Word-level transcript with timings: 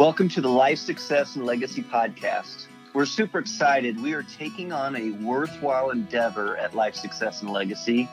Welcome 0.00 0.30
to 0.30 0.40
the 0.40 0.48
Life 0.48 0.78
Success 0.78 1.36
and 1.36 1.44
Legacy 1.44 1.82
Podcast. 1.82 2.68
We're 2.94 3.04
super 3.04 3.38
excited. 3.38 4.00
We 4.00 4.14
are 4.14 4.22
taking 4.22 4.72
on 4.72 4.96
a 4.96 5.10
worthwhile 5.22 5.90
endeavor 5.90 6.56
at 6.56 6.74
Life 6.74 6.94
Success 6.94 7.42
and 7.42 7.50
Legacy. 7.50 8.08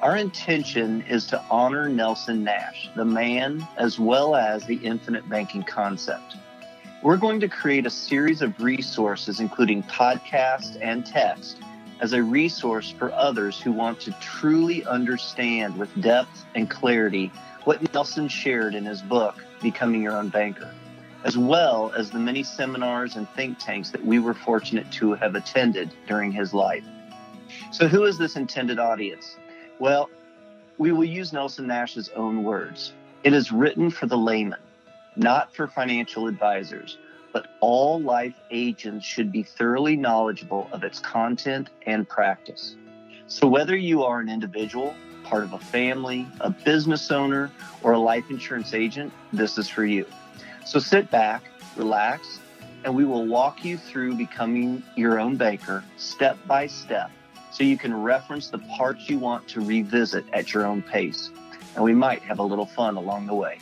Our 0.00 0.16
intention 0.16 1.02
is 1.02 1.24
to 1.26 1.40
honor 1.48 1.88
Nelson 1.88 2.42
Nash, 2.42 2.90
the 2.96 3.04
man, 3.04 3.64
as 3.76 3.96
well 3.96 4.34
as 4.34 4.66
the 4.66 4.74
infinite 4.78 5.28
banking 5.28 5.62
concept. 5.62 6.34
We're 7.00 7.16
going 7.16 7.38
to 7.38 7.48
create 7.48 7.86
a 7.86 7.90
series 7.90 8.42
of 8.42 8.60
resources, 8.60 9.38
including 9.38 9.84
podcast 9.84 10.78
and 10.82 11.06
text, 11.06 11.58
as 12.00 12.12
a 12.12 12.24
resource 12.24 12.90
for 12.90 13.12
others 13.12 13.60
who 13.60 13.70
want 13.70 14.00
to 14.00 14.10
truly 14.20 14.84
understand 14.84 15.78
with 15.78 15.94
depth 16.02 16.44
and 16.56 16.68
clarity 16.68 17.30
what 17.62 17.94
Nelson 17.94 18.26
shared 18.26 18.74
in 18.74 18.84
his 18.84 19.00
book, 19.00 19.36
Becoming 19.62 20.02
Your 20.02 20.16
Own 20.16 20.28
Banker, 20.28 20.74
as 21.24 21.38
well 21.38 21.90
as 21.96 22.10
the 22.10 22.18
many 22.18 22.42
seminars 22.42 23.16
and 23.16 23.28
think 23.30 23.58
tanks 23.58 23.90
that 23.90 24.04
we 24.04 24.18
were 24.18 24.34
fortunate 24.34 24.90
to 24.92 25.14
have 25.14 25.34
attended 25.34 25.90
during 26.06 26.30
his 26.30 26.52
life. 26.52 26.84
So, 27.72 27.88
who 27.88 28.04
is 28.04 28.18
this 28.18 28.36
intended 28.36 28.78
audience? 28.78 29.36
Well, 29.78 30.10
we 30.78 30.92
will 30.92 31.04
use 31.04 31.32
Nelson 31.32 31.66
Nash's 31.66 32.10
own 32.10 32.44
words. 32.44 32.92
It 33.22 33.32
is 33.32 33.50
written 33.50 33.90
for 33.90 34.06
the 34.06 34.18
layman, 34.18 34.60
not 35.16 35.54
for 35.54 35.66
financial 35.66 36.26
advisors, 36.26 36.98
but 37.32 37.46
all 37.60 38.00
life 38.00 38.34
agents 38.50 39.04
should 39.04 39.32
be 39.32 39.42
thoroughly 39.42 39.96
knowledgeable 39.96 40.68
of 40.72 40.84
its 40.84 40.98
content 40.98 41.70
and 41.86 42.08
practice. 42.08 42.76
So, 43.26 43.46
whether 43.46 43.76
you 43.76 44.04
are 44.04 44.20
an 44.20 44.28
individual, 44.28 44.94
part 45.24 45.44
of 45.44 45.54
a 45.54 45.58
family, 45.58 46.26
a 46.40 46.50
business 46.50 47.10
owner, 47.10 47.50
or 47.82 47.92
a 47.92 47.98
life 47.98 48.24
insurance 48.28 48.74
agent, 48.74 49.12
this 49.32 49.56
is 49.56 49.68
for 49.68 49.86
you. 49.86 50.04
So, 50.64 50.78
sit 50.78 51.10
back, 51.10 51.42
relax, 51.76 52.40
and 52.84 52.94
we 52.94 53.04
will 53.04 53.26
walk 53.26 53.64
you 53.64 53.76
through 53.76 54.16
becoming 54.16 54.82
your 54.96 55.20
own 55.20 55.36
banker 55.36 55.84
step 55.96 56.38
by 56.46 56.66
step 56.66 57.10
so 57.50 57.64
you 57.64 57.78
can 57.78 57.94
reference 57.94 58.48
the 58.48 58.58
parts 58.58 59.08
you 59.08 59.18
want 59.18 59.46
to 59.48 59.60
revisit 59.60 60.24
at 60.32 60.52
your 60.52 60.66
own 60.66 60.82
pace. 60.82 61.30
And 61.74 61.84
we 61.84 61.94
might 61.94 62.22
have 62.22 62.38
a 62.38 62.42
little 62.42 62.66
fun 62.66 62.96
along 62.96 63.26
the 63.26 63.34
way. 63.34 63.58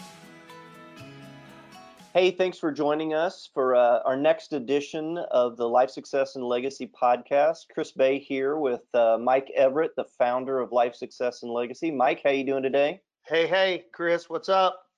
Hey, 2.15 2.31
thanks 2.31 2.59
for 2.59 2.71
joining 2.71 3.15
us 3.15 3.49
for 3.55 3.75
uh, 3.75 4.01
our 4.05 4.17
next 4.17 4.53
edition 4.53 5.17
of 5.31 5.57
the 5.57 5.67
Life 5.67 5.91
Success 5.91 6.37
and 6.37 6.45
Legacy 6.45 6.87
podcast. 6.87 7.69
Chris 7.73 7.93
Bay 7.93 8.19
here 8.19 8.59
with 8.59 8.83
uh, 8.95 9.17
Mike 9.19 9.51
Everett, 9.57 9.97
the 9.97 10.05
founder 10.05 10.61
of 10.61 10.73
Life 10.73 10.95
Success 10.95 11.43
and 11.43 11.51
Legacy. 11.51 11.91
Mike, 11.91 12.21
how 12.23 12.31
you 12.31 12.45
doing 12.45 12.63
today? 12.63 13.01
Hey, 13.27 13.47
hey, 13.47 13.85
Chris, 13.93 14.29
what's 14.29 14.51
up? 14.51 14.92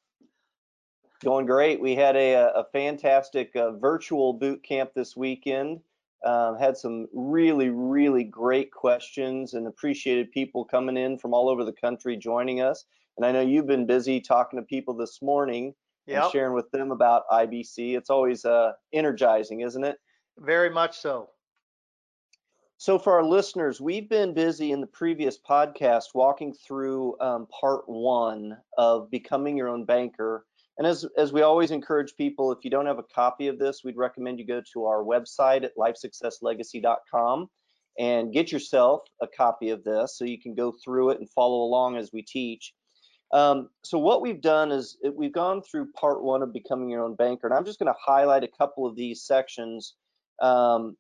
Going 1.25 1.47
great. 1.47 1.81
We 1.81 1.95
had 1.95 2.17
a, 2.17 2.35
a 2.55 2.65
fantastic 2.73 3.55
uh, 3.57 3.73
virtual 3.73 4.33
boot 4.33 4.63
camp 4.63 4.91
this 4.95 5.17
weekend. 5.17 5.81
Um, 6.25 6.57
had 6.59 6.77
some 6.77 7.07
really, 7.13 7.69
really 7.69 8.25
great 8.25 8.73
questions 8.73 9.55
and 9.55 9.67
appreciated 9.67 10.33
people 10.33 10.65
coming 10.65 10.97
in 10.97 11.19
from 11.19 11.35
all 11.35 11.51
over 11.51 11.65
the 11.65 11.73
country 11.73 12.17
joining 12.17 12.63
us. 12.63 12.85
And 13.17 13.27
I 13.27 13.33
know 13.33 13.43
you've 13.43 13.67
been 13.67 13.87
busy 13.87 14.21
talking 14.21 14.59
to 14.59 14.65
people 14.65 14.95
this 14.95 15.21
morning 15.21 15.75
yep. 16.07 16.25
and 16.25 16.33
sharing 16.33 16.55
with 16.55 16.71
them 16.71 16.91
about 16.91 17.29
IBC. 17.31 17.97
It's 17.97 18.11
always 18.11 18.45
uh, 18.45 18.73
energizing, 18.93 19.61
isn't 19.61 19.85
it? 19.85 19.99
Very 20.39 20.71
much 20.71 20.99
so. 20.99 21.29
So, 22.77 22.99
for 22.99 23.15
our 23.15 23.25
listeners, 23.25 23.81
we've 23.81 24.09
been 24.09 24.35
busy 24.35 24.73
in 24.73 24.81
the 24.81 24.87
previous 24.87 25.39
podcast 25.39 26.07
walking 26.15 26.53
through 26.53 27.19
um, 27.21 27.47
part 27.47 27.89
one 27.89 28.59
of 28.77 29.11
becoming 29.11 29.57
your 29.57 29.69
own 29.69 29.85
banker. 29.85 30.45
And 30.79 30.87
as, 30.87 31.07
as 31.17 31.33
we 31.33 31.43
always 31.43 31.71
encourage 31.71 32.17
people, 32.17 32.51
if 32.51 32.59
you 32.65 32.71
don't 32.71 32.87
have 32.87 32.99
a 32.99 33.15
copy 33.15 33.47
of 33.47 33.59
this, 33.59 33.83
we'd 33.85 33.97
recommend 33.97 34.39
you 34.39 34.47
go 34.47 34.61
to 34.73 34.87
our 34.87 35.05
website 35.05 35.63
at 35.65 35.77
lifesuccesslegacy.com 35.77 37.49
and 37.99 38.33
get 38.33 38.51
yourself 38.51 39.03
a 39.23 39.27
copy 39.29 39.71
of 39.71 39.85
this 39.85 40.19
so 40.19 40.25
you 40.25 40.41
can 40.41 40.55
go 40.55 40.73
through 40.85 41.11
it 41.11 41.21
and 41.21 41.31
follow 41.31 41.63
along 41.63 41.97
as 41.97 42.11
we 42.13 42.23
teach. 42.23 42.73
Um, 43.33 43.69
so 43.85 43.99
what 43.99 44.21
we've 44.21 44.41
done 44.41 44.73
is 44.73 44.99
we've 45.15 45.33
gone 45.33 45.63
through 45.63 45.93
part 45.93 46.23
one 46.23 46.43
of 46.43 46.53
becoming 46.53 46.89
your 46.89 47.05
own 47.05 47.15
banker, 47.15 47.47
and 47.47 47.57
I'm 47.57 47.65
just 47.65 47.79
going 47.79 47.93
to 47.93 47.99
highlight 48.05 48.45
a 48.45 48.49
couple 48.49 48.87
of 48.87 48.97
these 48.97 49.25
sections. 49.25 49.95
Um, 50.43 50.97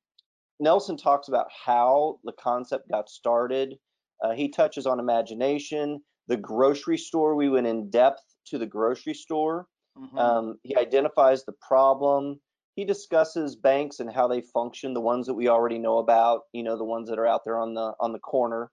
Nelson 0.60 0.96
talks 0.96 1.28
about 1.28 1.46
how 1.64 2.18
the 2.24 2.32
concept 2.32 2.91
got 2.91 3.08
started. 3.08 3.74
Uh, 4.22 4.32
he 4.32 4.48
touches 4.48 4.86
on 4.86 5.00
imagination, 5.00 6.00
the 6.28 6.36
grocery 6.36 6.98
store. 6.98 7.34
We 7.34 7.48
went 7.48 7.66
in 7.66 7.91
depth 7.91 8.22
to 8.47 8.59
the 8.59 8.66
grocery 8.66 9.15
store. 9.15 9.66
Mm-hmm. 9.99 10.19
Um, 10.19 10.59
he 10.62 10.77
identifies 10.77 11.44
the 11.44 11.55
problem. 11.66 12.41
He 12.75 12.84
discusses 12.84 13.55
banks 13.55 14.00
and 14.00 14.12
how 14.12 14.27
they 14.27 14.41
function, 14.41 14.94
the 14.94 15.00
ones 15.00 15.27
that 15.27 15.34
we 15.34 15.49
already 15.49 15.78
know 15.78 15.99
about, 15.99 16.43
you 16.53 16.65
know, 16.65 16.77
the 16.77 16.84
ones 16.84 17.09
that 17.09 17.19
are 17.19 17.27
out 17.27 17.44
there 17.44 17.59
on 17.59 17.75
the 17.75 17.93
on 18.00 18.12
the 18.12 18.19
corner. 18.19 18.71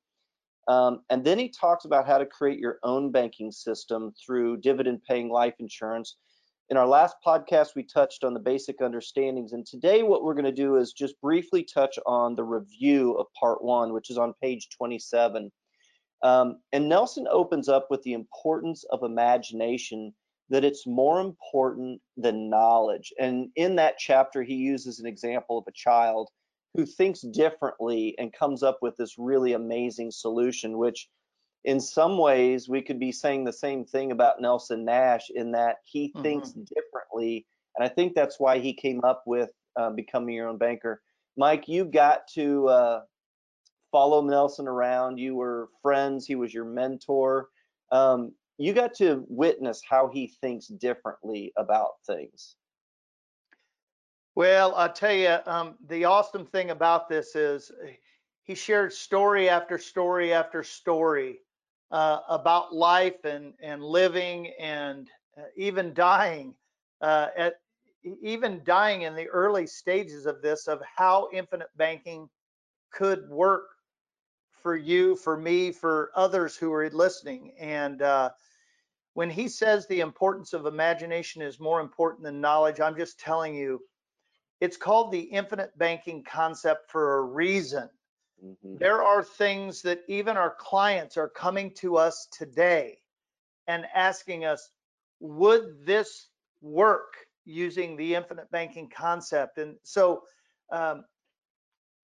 Um, 0.68 1.02
and 1.10 1.24
then 1.24 1.38
he 1.38 1.50
talks 1.50 1.86
about 1.86 2.08
how 2.08 2.18
to 2.18 2.26
create 2.26 2.60
your 2.60 2.80
own 2.84 3.12
banking 3.12 3.52
system 3.52 4.14
through 4.24 4.58
dividend 4.58 5.02
paying 5.08 5.30
life 5.30 5.56
insurance. 5.60 6.18
In 6.70 6.78
our 6.78 6.88
last 6.88 7.18
podcast, 7.26 7.76
we 7.76 7.84
touched 7.84 8.24
on 8.24 8.34
the 8.34 8.40
basic 8.40 8.82
understandings. 8.82 9.52
And 9.52 9.66
today, 9.66 10.04
what 10.04 10.24
we're 10.24 10.34
going 10.34 10.46
to 10.46 10.52
do 10.52 10.78
is 10.78 10.94
just 10.94 11.20
briefly 11.20 11.64
touch 11.64 12.00
on 12.06 12.36
the 12.36 12.44
review 12.44 13.14
of 13.16 13.26
part 13.38 13.64
one, 13.64 13.92
which 13.92 14.10
is 14.10 14.18
on 14.18 14.34
page 14.42 14.70
27. 14.70 15.52
Um, 16.24 16.60
and 16.72 16.88
Nelson 16.88 17.28
opens 17.30 17.68
up 17.68 17.88
with 17.90 18.04
the 18.04 18.14
importance 18.14 18.84
of 18.92 19.04
imagination, 19.04 20.14
that 20.50 20.64
it's 20.64 20.86
more 20.86 21.20
important 21.22 22.02
than 22.18 22.50
knowledge. 22.50 23.12
And 23.20 23.50
in 23.56 23.78
that 23.78 23.98
chapter, 23.98 24.44
he 24.44 24.56
uses 24.56 25.00
an 25.00 25.08
example 25.08 25.58
of 25.58 25.64
a 25.68 25.72
child 25.74 26.30
who 26.76 26.86
thinks 26.86 27.22
differently 27.22 28.16
and 28.18 28.34
comes 28.34 28.62
up 28.62 28.80
with 28.82 28.96
this 28.98 29.16
really 29.18 29.54
amazing 29.54 30.12
solution, 30.12 30.78
which 30.78 31.08
in 31.64 31.80
some 31.80 32.18
ways 32.18 32.68
we 32.70 32.82
could 32.82 33.00
be 33.00 33.12
saying 33.12 33.44
the 33.44 33.54
same 33.54 33.86
thing 33.86 34.12
about 34.12 34.42
Nelson 34.42 34.86
Nash 34.86 35.30
in 35.34 35.52
that 35.52 35.78
he 35.86 36.10
mm-hmm. 36.10 36.22
thinks 36.22 36.52
differently. 36.52 37.46
And 37.76 37.86
I 37.86 37.90
think 37.90 38.14
that's 38.14 38.40
why 38.40 38.60
he 38.60 38.74
came 38.74 39.02
up 39.04 39.24
with 39.26 39.52
uh, 39.76 39.92
becoming 39.92 40.36
your 40.36 40.50
own 40.50 40.58
banker. 40.58 41.02
Mike, 41.38 41.68
you 41.68 41.86
got 41.86 42.28
to 42.34 42.68
uh, 42.68 43.02
follow 43.92 44.22
Nelson 44.22 44.68
around. 44.68 45.18
You 45.18 45.36
were 45.36 45.70
friends, 45.82 46.26
he 46.26 46.36
was 46.36 46.54
your 46.54 46.66
mentor. 46.66 47.50
Um, 47.92 48.32
you 48.58 48.74
got 48.74 48.94
to 48.96 49.26
witness 49.28 49.82
how 49.88 50.08
he 50.08 50.28
thinks 50.28 50.68
differently 50.68 51.52
about 51.58 51.92
things. 52.06 52.56
Well, 54.36 54.74
I'll 54.76 54.94
tell 54.94 55.14
you, 55.14 55.38
um, 55.46 55.76
the 55.88 56.06
awesome 56.06 56.46
thing 56.46 56.70
about 56.70 57.10
this 57.10 57.36
is 57.36 57.72
he 58.44 58.56
shared 58.56 58.94
story 58.94 59.50
after 59.50 59.78
story 59.78 60.34
after 60.34 60.64
story 60.64 61.40
uh, 61.92 62.20
about 62.30 62.74
life 62.74 63.26
and, 63.26 63.54
and 63.62 63.84
living 63.84 64.54
and 64.60 65.10
uh, 65.38 65.44
even 65.58 65.94
dying. 65.94 66.54
Uh, 67.02 67.28
at 67.36 67.56
even 68.22 68.62
dying 68.64 69.04
in 69.04 69.16
the 69.16 69.28
early 69.28 69.68
stages 69.68 70.26
of 70.26 70.42
this, 70.42 70.68
of 70.68 70.82
how 70.96 71.28
infinite 71.34 71.70
banking 71.78 72.30
could 72.92 73.28
work 73.30 73.71
for 74.62 74.76
you, 74.76 75.16
for 75.16 75.38
me, 75.38 75.72
for 75.72 76.12
others 76.16 76.56
who 76.56 76.72
are 76.74 76.90
listening. 76.90 77.54
And 77.60 78.02
uh, 78.02 78.30
when 79.14 79.30
he 79.30 79.48
says 79.48 79.88
the 79.88 80.00
importance 80.00 80.54
of 80.54 80.66
imagination 80.66 81.42
is 81.42 81.60
more 81.60 81.82
important 81.82 82.24
than 82.24 82.42
knowledge, 82.42 82.80
I'm 82.80 82.96
just 82.96 83.20
telling 83.20 83.56
you, 83.56 83.82
it's 84.60 84.78
called 84.78 85.12
the 85.12 85.20
infinite 85.20 85.78
banking 85.78 86.24
concept 86.24 86.92
for 86.92 87.18
a 87.18 87.22
reason. 87.24 87.90
Mm-hmm. 88.46 88.78
There 88.78 89.04
are 89.04 89.24
things 89.24 89.82
that 89.82 90.02
even 90.08 90.38
our 90.38 90.56
clients 90.58 91.18
are 91.18 91.30
coming 91.30 91.72
to 91.76 91.98
us 91.98 92.28
today 92.32 93.00
and 93.68 93.86
asking 93.94 94.46
us, 94.46 94.70
would 95.20 95.86
this 95.86 96.28
work 96.62 97.14
using 97.46 97.96
the 97.96 98.16
infinite 98.16 98.50
banking 98.52 98.90
concept? 98.90 99.58
And 99.58 99.76
so, 99.84 100.24
um, 100.72 101.06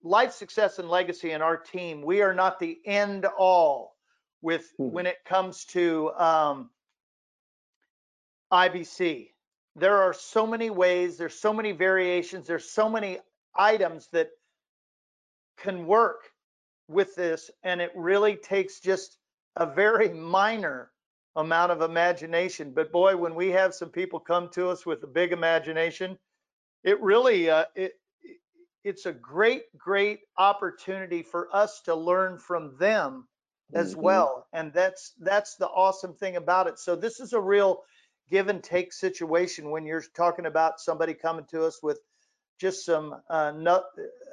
life 0.04 0.32
success 0.34 0.80
and 0.80 0.90
legacy 0.90 1.32
in 1.32 1.42
our 1.42 1.58
team, 1.58 2.02
we 2.02 2.22
are 2.22 2.34
not 2.34 2.60
the 2.60 2.80
end 2.86 3.26
all 3.38 3.96
with 4.42 4.72
mm-hmm. 4.80 4.94
when 4.94 5.06
it 5.06 5.18
comes 5.26 5.66
to 5.66 6.12
um, 6.14 6.70
IBC 8.52 9.30
there 9.78 9.98
are 9.98 10.14
so 10.14 10.48
many 10.48 10.72
ways, 10.72 11.18
there's 11.18 11.40
so 11.40 11.54
many 11.54 11.72
variations, 11.72 12.48
there's 12.48 12.70
so 12.70 12.90
many 12.90 13.20
items 13.56 14.10
that 14.12 14.30
can 15.58 15.86
work 15.86 16.32
with 16.88 17.16
this, 17.16 17.52
and 17.64 17.80
it 17.80 17.92
really 17.96 18.36
takes 18.36 18.80
just 18.80 19.18
a 19.56 19.66
very 19.68 20.10
minor 20.10 20.92
amount 21.36 21.72
of 21.72 21.82
imagination. 21.82 22.72
But 22.74 22.92
boy, 22.92 23.16
when 23.16 23.36
we 23.36 23.50
have 23.50 23.76
some 23.76 23.90
people 23.90 24.20
come 24.20 24.50
to 24.50 24.70
us 24.70 24.86
with 24.86 25.04
a 25.04 25.08
big 25.08 25.32
imagination, 25.32 26.18
it 26.84 27.00
really 27.00 27.50
uh, 27.50 27.66
it 27.76 27.94
it's 28.88 29.06
a 29.06 29.12
great 29.12 29.64
great 29.78 30.20
opportunity 30.38 31.22
for 31.22 31.54
us 31.54 31.82
to 31.82 31.94
learn 31.94 32.38
from 32.38 32.76
them 32.78 33.28
as 33.74 33.92
mm-hmm. 33.92 34.04
well 34.04 34.48
and 34.54 34.72
that's 34.74 35.14
that's 35.20 35.56
the 35.56 35.68
awesome 35.68 36.14
thing 36.14 36.38
about 36.38 36.68
it 36.68 36.80
so 36.80 36.96
this 36.96 37.20
is 37.20 37.34
a 37.34 37.40
real 37.40 37.84
give 38.30 38.48
and 38.48 38.64
take 38.64 38.94
situation 38.94 39.70
when 39.72 39.86
you're 39.86 40.04
talking 40.16 40.46
about 40.46 40.80
somebody 40.80 41.14
coming 41.14 41.46
to 41.50 41.64
us 41.64 41.84
with 41.84 42.00
just 42.60 42.86
some 42.86 43.16
uh, 43.30 43.52
no, 43.56 43.84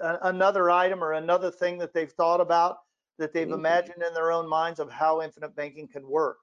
uh, 0.02 0.16
another 0.22 0.70
item 0.70 1.02
or 1.02 1.12
another 1.12 1.50
thing 1.50 1.78
that 1.78 1.92
they've 1.92 2.12
thought 2.12 2.40
about 2.40 2.78
that 3.18 3.32
they've 3.32 3.48
Mhm. 3.48 3.54
imagined 3.54 4.02
in 4.02 4.14
their 4.14 4.32
own 4.32 4.48
minds 4.48 4.80
of 4.80 4.90
how 4.90 5.20
infinite 5.20 5.54
banking 5.54 5.88
can 5.88 6.08
work. 6.08 6.38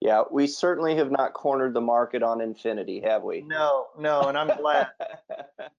Yeah, 0.00 0.24
we 0.30 0.46
certainly 0.46 0.96
have 0.96 1.10
not 1.10 1.34
cornered 1.34 1.74
the 1.74 1.82
market 1.82 2.22
on 2.22 2.40
infinity, 2.40 3.00
have 3.00 3.22
we? 3.22 3.42
No, 3.42 3.88
no, 3.98 4.22
and 4.22 4.38
I'm 4.38 4.56
glad. 4.56 4.88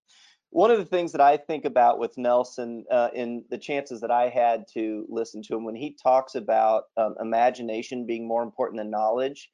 One 0.51 0.69
of 0.69 0.77
the 0.79 0.85
things 0.85 1.13
that 1.13 1.21
I 1.21 1.37
think 1.37 1.63
about 1.65 1.97
with 1.97 2.17
Nelson, 2.17 2.85
uh, 2.91 3.09
in 3.13 3.45
the 3.49 3.57
chances 3.57 4.01
that 4.01 4.11
I 4.11 4.27
had 4.29 4.65
to 4.73 5.05
listen 5.09 5.41
to 5.43 5.55
him, 5.55 5.63
when 5.63 5.75
he 5.75 5.97
talks 6.01 6.35
about 6.35 6.83
um, 6.97 7.15
imagination 7.21 8.05
being 8.05 8.27
more 8.27 8.43
important 8.43 8.79
than 8.79 8.91
knowledge, 8.91 9.49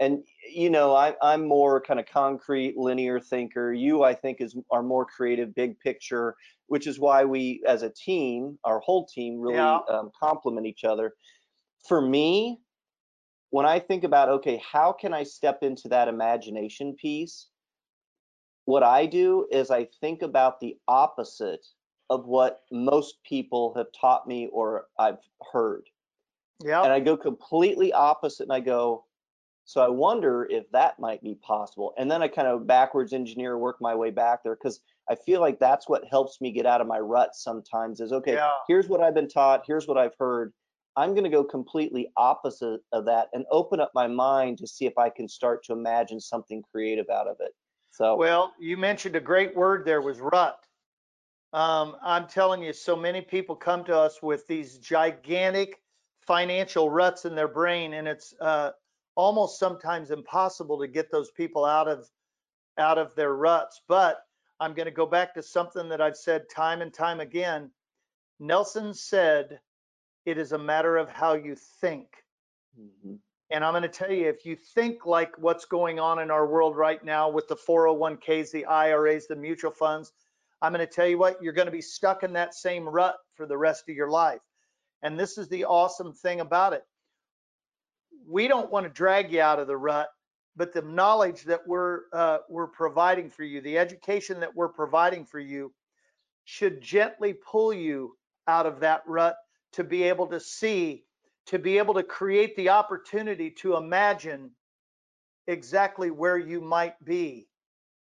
and 0.00 0.24
you 0.52 0.70
know, 0.70 0.92
I, 0.94 1.14
I'm 1.22 1.46
more 1.46 1.80
kind 1.80 2.00
of 2.00 2.06
concrete, 2.06 2.76
linear 2.76 3.20
thinker. 3.20 3.72
You, 3.72 4.02
I 4.02 4.12
think, 4.14 4.40
is 4.40 4.56
are 4.72 4.82
more 4.82 5.06
creative, 5.06 5.54
big 5.54 5.78
picture, 5.78 6.34
which 6.66 6.88
is 6.88 6.98
why 6.98 7.24
we, 7.24 7.62
as 7.68 7.82
a 7.82 7.90
team, 7.90 8.58
our 8.64 8.80
whole 8.80 9.06
team, 9.06 9.38
really 9.40 9.56
Yeah. 9.56 9.78
um, 9.88 10.10
complement 10.18 10.66
each 10.66 10.82
other. 10.82 11.14
For 11.88 12.00
me, 12.00 12.58
when 13.50 13.66
I 13.66 13.78
think 13.78 14.02
about, 14.02 14.28
okay, 14.30 14.60
how 14.72 14.92
can 14.92 15.14
I 15.14 15.22
step 15.22 15.62
into 15.62 15.88
that 15.90 16.08
imagination 16.08 16.96
piece? 16.96 17.50
What 18.66 18.82
I 18.82 19.06
do 19.06 19.46
is 19.50 19.70
I 19.70 19.88
think 20.00 20.22
about 20.22 20.60
the 20.60 20.76
opposite 20.88 21.66
of 22.10 22.26
what 22.26 22.60
most 22.70 23.16
people 23.24 23.74
have 23.76 23.86
taught 23.98 24.26
me 24.26 24.48
or 24.52 24.86
I've 24.98 25.18
heard. 25.52 25.84
Yeah. 26.62 26.82
And 26.82 26.92
I 26.92 27.00
go 27.00 27.16
completely 27.16 27.92
opposite 27.92 28.44
and 28.44 28.52
I 28.52 28.60
go, 28.60 29.04
so 29.64 29.80
I 29.80 29.88
wonder 29.88 30.46
if 30.50 30.70
that 30.72 30.98
might 30.98 31.22
be 31.22 31.34
possible. 31.36 31.94
And 31.98 32.10
then 32.10 32.22
I 32.22 32.28
kind 32.28 32.48
of 32.48 32.66
backwards 32.66 33.12
engineer, 33.12 33.58
work 33.58 33.78
my 33.80 33.94
way 33.94 34.10
back 34.10 34.42
there 34.42 34.56
because 34.56 34.80
I 35.10 35.14
feel 35.14 35.40
like 35.40 35.58
that's 35.58 35.88
what 35.88 36.04
helps 36.10 36.40
me 36.40 36.52
get 36.52 36.66
out 36.66 36.80
of 36.80 36.86
my 36.86 36.98
rut 36.98 37.34
sometimes 37.34 38.00
is 38.00 38.12
okay, 38.12 38.34
Yeah. 38.34 38.50
here's 38.68 38.88
what 38.88 39.02
I've 39.02 39.14
been 39.14 39.28
taught, 39.28 39.64
here's 39.66 39.86
what 39.86 39.98
I've 39.98 40.14
heard. 40.18 40.52
I'm 40.96 41.10
going 41.10 41.24
to 41.24 41.30
go 41.30 41.42
completely 41.42 42.12
opposite 42.16 42.80
of 42.92 43.04
that 43.06 43.28
and 43.32 43.44
open 43.50 43.80
up 43.80 43.90
my 43.94 44.06
mind 44.06 44.58
to 44.58 44.66
see 44.66 44.86
if 44.86 44.96
I 44.96 45.10
can 45.10 45.28
start 45.28 45.64
to 45.64 45.72
imagine 45.72 46.20
something 46.20 46.62
creative 46.70 47.10
out 47.10 47.26
of 47.26 47.36
it. 47.40 47.52
So, 47.94 48.16
Well, 48.16 48.52
you 48.58 48.76
mentioned 48.76 49.14
a 49.14 49.20
great 49.20 49.54
word 49.54 49.84
there 49.84 50.00
was 50.00 50.18
rut. 50.20 50.58
Um, 51.52 51.94
I'm 52.02 52.26
telling 52.26 52.60
you, 52.60 52.72
so 52.72 52.96
many 52.96 53.20
people 53.20 53.54
come 53.54 53.84
to 53.84 53.96
us 53.96 54.20
with 54.20 54.44
these 54.48 54.78
gigantic 54.78 55.80
financial 56.26 56.90
ruts 56.90 57.24
in 57.24 57.36
their 57.36 57.46
brain, 57.46 57.94
and 57.94 58.08
it's 58.08 58.34
uh, 58.40 58.72
almost 59.14 59.60
sometimes 59.60 60.10
impossible 60.10 60.80
to 60.80 60.88
get 60.88 61.12
those 61.12 61.30
people 61.30 61.64
out 61.64 61.86
of 61.86 62.10
out 62.78 62.98
of 62.98 63.14
their 63.14 63.34
ruts. 63.34 63.80
But 63.86 64.26
I'm 64.58 64.74
going 64.74 64.86
to 64.86 64.90
go 64.92 65.06
back 65.06 65.32
to 65.34 65.42
something 65.42 65.88
that 65.90 66.00
I've 66.00 66.16
said 66.16 66.48
time 66.50 66.82
and 66.82 66.92
time 66.92 67.20
again. 67.20 67.70
Nelson 68.40 68.92
said, 68.92 69.60
"It 70.26 70.36
is 70.36 70.50
a 70.50 70.58
matter 70.58 70.96
of 70.96 71.10
how 71.10 71.34
you 71.34 71.54
think." 71.54 72.08
mhm, 72.76 73.20
And 73.54 73.64
I'm 73.64 73.72
going 73.72 73.84
to 73.84 73.88
tell 73.88 74.10
you, 74.10 74.28
if 74.28 74.44
you 74.44 74.56
think 74.56 75.06
like 75.06 75.38
what's 75.38 75.64
going 75.64 76.00
on 76.00 76.18
in 76.18 76.28
our 76.28 76.44
world 76.44 76.76
right 76.76 77.04
now 77.04 77.30
with 77.30 77.46
the 77.46 77.54
401ks, 77.54 78.50
the 78.50 78.64
IRAs, 78.64 79.28
the 79.28 79.36
mutual 79.36 79.70
funds, 79.70 80.10
I'm 80.60 80.72
going 80.72 80.84
to 80.84 80.92
tell 80.92 81.06
you 81.06 81.18
what, 81.18 81.40
you're 81.40 81.52
going 81.52 81.68
to 81.68 81.72
be 81.72 81.80
stuck 81.80 82.24
in 82.24 82.32
that 82.32 82.52
same 82.52 82.82
rut 82.88 83.14
for 83.36 83.46
the 83.46 83.56
rest 83.56 83.88
of 83.88 83.94
your 83.94 84.10
life. 84.10 84.40
And 85.04 85.16
this 85.16 85.38
is 85.38 85.46
the 85.46 85.66
awesome 85.66 86.12
thing 86.12 86.40
about 86.40 86.72
it. 86.72 86.82
We 88.28 88.48
don't 88.48 88.72
want 88.72 88.86
to 88.86 88.92
drag 88.92 89.30
you 89.30 89.40
out 89.40 89.60
of 89.60 89.68
the 89.68 89.76
rut, 89.76 90.08
but 90.56 90.72
the 90.72 90.82
knowledge 90.82 91.44
that 91.44 91.60
we're 91.64 92.00
uh, 92.12 92.38
we're 92.48 92.66
providing 92.66 93.30
for 93.30 93.44
you, 93.44 93.60
the 93.60 93.78
education 93.78 94.40
that 94.40 94.56
we're 94.56 94.68
providing 94.68 95.24
for 95.24 95.38
you, 95.38 95.72
should 96.44 96.80
gently 96.80 97.34
pull 97.34 97.72
you 97.72 98.16
out 98.48 98.66
of 98.66 98.80
that 98.80 99.02
rut 99.06 99.36
to 99.74 99.84
be 99.84 100.02
able 100.02 100.26
to 100.26 100.40
see, 100.40 101.04
to 101.46 101.58
be 101.58 101.78
able 101.78 101.94
to 101.94 102.02
create 102.02 102.56
the 102.56 102.68
opportunity 102.70 103.50
to 103.50 103.76
imagine 103.76 104.50
exactly 105.46 106.10
where 106.10 106.38
you 106.38 106.60
might 106.60 107.02
be 107.04 107.48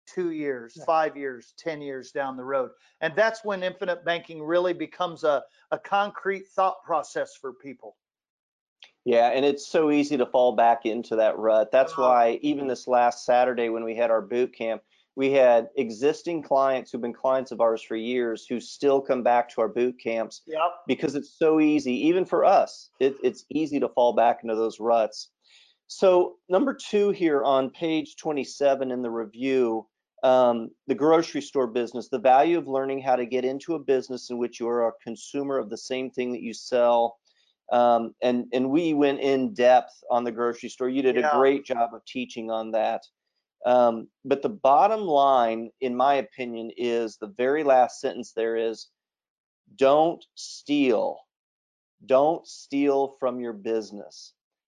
two 0.05 0.31
years, 0.31 0.75
Yeah. 0.77 0.85
five 0.85 1.15
years, 1.17 1.53
10 1.57 1.81
years 1.81 2.11
down 2.11 2.38
the 2.38 2.43
road. 2.43 2.71
And 2.99 3.15
that's 3.15 3.43
when 3.43 3.63
infinite 3.63 4.03
banking 4.03 4.43
really 4.43 4.73
becomes 4.73 5.23
a, 5.23 5.43
a 5.71 5.79
concrete 5.79 6.47
thought 6.49 6.83
process 6.83 7.35
for 7.35 7.53
people. 7.53 7.97
Yeah, 9.05 9.29
and 9.29 9.43
it's 9.43 9.65
so 9.65 9.89
easy 9.89 10.17
to 10.17 10.25
fall 10.27 10.55
back 10.55 10.85
into 10.85 11.15
that 11.15 11.38
rut. 11.38 11.71
That's 11.71 11.93
Oh. 11.97 12.03
why 12.03 12.39
even 12.41 12.67
this 12.67 12.88
last 12.88 13.25
Saturday 13.25 13.69
when 13.69 13.83
we 13.83 13.95
had 13.95 14.11
our 14.11 14.21
boot 14.21 14.53
camp, 14.53 14.83
we 15.16 15.31
had 15.31 15.68
existing 15.75 16.42
clients 16.42 16.92
who've 16.92 17.02
been 17.02 17.13
clients 17.13 17.52
of 17.52 17.60
ours 17.60 17.81
for 17.81 17.96
years 17.96 18.46
who 18.48 18.60
still 18.60 19.02
come 19.02 19.24
back 19.24 19.50
to 19.50 19.62
our 19.62 19.68
boot 19.68 19.96
camps 20.02 20.42
Yep. 20.48 20.62
because 20.88 21.16
it's 21.16 21.38
so 21.38 21.60
easy, 21.60 21.94
even 22.08 22.25
for 22.25 22.46
us, 22.46 22.90
it, 23.00 23.16
it's 23.24 23.46
easy 23.50 23.80
to 23.80 23.90
fall 23.90 24.13
back 24.13 24.40
into 24.44 24.56
those 24.56 24.80
ruts. 24.80 25.30
So 25.88 26.36
number 26.48 26.74
two 26.74 27.10
here 27.10 27.44
on 27.44 27.69
page 27.69 28.16
27 28.16 28.92
in 28.92 29.02
the 29.02 29.12
review, 29.12 29.86
um, 30.24 30.69
the 30.88 30.96
grocery 30.96 31.42
store 31.42 31.68
business, 31.68 32.08
the 32.08 32.19
value 32.19 32.58
of 32.58 32.68
learning 32.68 33.02
how 33.02 33.18
to 33.18 33.25
get 33.25 33.44
into 33.44 33.75
a 33.75 33.80
business 33.80 34.30
in 34.30 34.38
which 34.38 34.60
you 34.60 34.69
are 34.69 34.88
a 34.88 34.94
consumer 35.04 35.58
of 35.58 35.69
the 35.69 35.78
same 35.78 36.10
thing 36.10 36.31
that 36.31 36.42
you 36.42 36.54
sell. 36.54 37.18
Um, 37.74 38.13
and, 38.22 38.46
and 38.54 38.69
we 38.69 38.94
went 38.94 39.19
in 39.19 39.54
depth 39.54 39.92
on 40.10 40.24
the 40.24 40.31
grocery 40.31 40.69
store. 40.69 40.90
You 40.90 41.02
did 41.02 41.18
a 41.18 41.30
great 41.38 41.66
job 41.66 41.94
of 41.94 42.06
teaching 42.06 42.50
on 42.52 42.72
that. 42.72 43.02
Um, 43.66 44.08
but 44.25 44.42
the 44.42 44.50
bottom 44.50 45.02
line, 45.02 45.69
in 45.81 45.96
my 45.96 46.16
opinion, 46.16 46.72
is 46.78 47.18
the 47.18 47.28
very 47.38 47.63
last 47.63 48.00
sentence 48.00 48.31
there 48.34 48.56
is 48.56 48.90
don't 49.75 50.24
steal. 50.36 51.19
Don't 52.06 52.46
steal 52.48 53.16
from 53.19 53.40
your 53.40 53.54
business. 53.54 54.34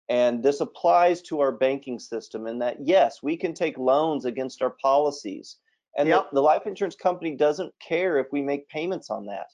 And 0.08 0.42
this 0.42 0.60
applies 0.60 1.22
to 1.22 1.40
our 1.40 1.52
banking 1.52 1.98
system 1.98 2.46
in 2.46 2.58
that, 2.58 2.76
yes, 2.84 3.22
we 3.22 3.36
can 3.36 3.54
take 3.54 3.78
loans 3.78 4.24
against 4.24 4.60
our 4.60 4.76
policies. 4.82 5.58
And 5.96 6.08
the- 6.08 6.16
Yep. 6.16 6.30
the, 6.32 6.42
life 6.42 6.66
insurance 6.66 6.96
company 6.96 7.36
doesn't 7.36 7.72
care 7.78 8.18
if 8.18 8.26
we 8.32 8.42
make 8.42 8.68
payments 8.68 9.10
on 9.10 9.26
that. 9.26 9.46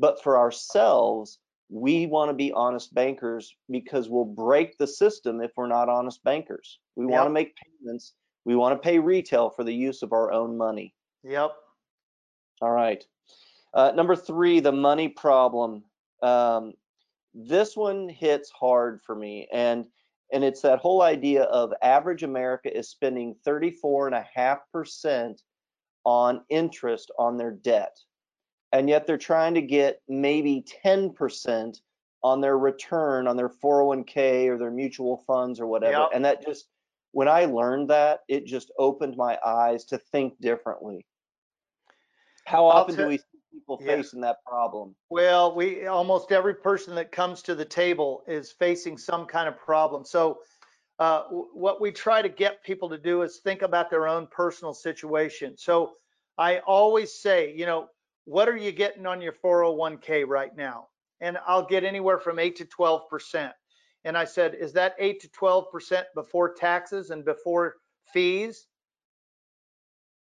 But 0.00 0.22
for 0.22 0.38
ourselves, 0.38 1.38
we 1.68 2.06
want 2.06 2.30
to 2.30 2.34
be 2.34 2.52
honest 2.52 2.94
bankers 2.94 3.54
because 3.70 4.08
we'll 4.08 4.24
break 4.24 4.76
the 4.78 4.86
system 4.86 5.40
if 5.40 5.52
we're 5.56 5.66
not 5.66 5.88
honest 5.88 6.22
bankers. 6.24 6.80
We 6.96 7.06
want 7.06 7.26
to 7.26 7.30
make 7.32 7.54
payments. 7.56 8.14
We 8.44 8.56
want 8.56 8.74
to 8.74 8.86
pay 8.86 8.98
retail 8.98 9.50
for 9.50 9.64
the 9.64 9.74
use 9.74 10.02
of 10.02 10.12
our 10.12 10.32
own 10.32 10.56
money. 10.56 10.94
Yep. 11.22 11.52
All 12.60 12.70
right. 12.70 13.04
Uh, 13.72 13.92
number 13.94 14.14
three, 14.14 14.60
the 14.60 14.72
money 14.72 15.08
problem. 15.08 15.84
Um, 16.22 16.74
this 17.34 17.76
one 17.76 18.08
hits 18.08 18.50
hard 18.50 19.00
for 19.02 19.16
me, 19.16 19.48
and 19.52 19.86
and 20.32 20.44
it's 20.44 20.62
that 20.62 20.78
whole 20.78 21.02
idea 21.02 21.44
of 21.44 21.72
average 21.82 22.22
America 22.22 22.76
is 22.76 22.88
spending 22.88 23.34
34 23.44 24.06
and 24.06 24.16
a 24.16 24.26
half 24.34 24.60
percent 24.72 25.42
on 26.04 26.42
interest 26.48 27.10
on 27.18 27.36
their 27.36 27.50
debt, 27.52 27.96
and 28.72 28.88
yet 28.88 29.06
they're 29.06 29.18
trying 29.18 29.54
to 29.54 29.62
get 29.62 30.00
maybe 30.08 30.64
10 30.82 31.12
percent 31.12 31.80
on 32.22 32.40
their 32.40 32.56
return 32.56 33.26
on 33.28 33.36
their 33.36 33.50
401k 33.50 34.48
or 34.48 34.56
their 34.56 34.70
mutual 34.70 35.18
funds 35.26 35.60
or 35.60 35.66
whatever. 35.66 35.98
Yep. 35.98 36.10
And 36.14 36.24
that 36.24 36.44
just 36.44 36.68
when 37.14 37.28
I 37.28 37.44
learned 37.44 37.90
that, 37.90 38.20
it 38.28 38.44
just 38.44 38.72
opened 38.76 39.16
my 39.16 39.38
eyes 39.46 39.84
to 39.86 39.98
think 39.98 40.38
differently. 40.40 41.06
How 42.44 42.66
often 42.66 42.96
do 42.96 43.06
we 43.06 43.18
see 43.18 43.38
people 43.52 43.78
Yeah. 43.80 43.96
facing 43.96 44.20
that 44.22 44.44
problem? 44.44 44.96
Well, 45.10 45.54
we 45.54 45.86
almost 45.86 46.32
every 46.32 46.54
person 46.54 46.96
that 46.96 47.12
comes 47.12 47.40
to 47.42 47.54
the 47.54 47.64
table 47.64 48.24
is 48.26 48.50
facing 48.50 48.98
some 48.98 49.26
kind 49.26 49.48
of 49.48 49.56
problem. 49.56 50.04
So, 50.04 50.40
uh, 50.98 51.22
what 51.28 51.80
we 51.80 51.92
try 51.92 52.20
to 52.20 52.28
get 52.28 52.64
people 52.64 52.88
to 52.88 52.98
do 52.98 53.22
is 53.22 53.38
think 53.38 53.62
about 53.62 53.90
their 53.90 54.08
own 54.08 54.26
personal 54.26 54.74
situation. 54.74 55.56
So, 55.56 55.94
I 56.36 56.58
always 56.66 57.14
say, 57.14 57.54
you 57.54 57.64
know, 57.64 57.90
what 58.24 58.48
are 58.48 58.56
you 58.56 58.72
getting 58.72 59.06
on 59.06 59.20
your 59.20 59.34
401k 59.34 60.26
right 60.26 60.54
now? 60.56 60.88
And 61.20 61.38
I'll 61.46 61.66
get 61.66 61.84
anywhere 61.84 62.18
from 62.18 62.40
8 62.40 62.56
to 62.56 62.64
12%. 62.64 63.54
And 64.04 64.16
I 64.18 64.24
said, 64.24 64.54
is 64.54 64.74
that 64.74 64.94
8 64.98 65.20
to 65.20 65.28
12% 65.28 66.04
before 66.14 66.54
taxes 66.54 67.10
and 67.10 67.24
before 67.24 67.76
fees? 68.12 68.66